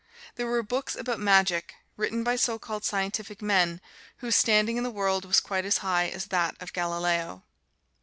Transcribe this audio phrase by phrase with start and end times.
[0.33, 3.79] There were books about "Magic," written by so called scientific men,
[4.17, 7.43] whose standing in the world was quite as high as that of Galileo.